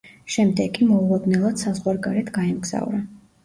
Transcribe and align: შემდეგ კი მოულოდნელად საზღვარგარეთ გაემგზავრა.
შემდეგ 0.35 0.71
კი 0.77 0.87
მოულოდნელად 0.93 1.63
საზღვარგარეთ 1.67 2.35
გაემგზავრა. 2.41 3.07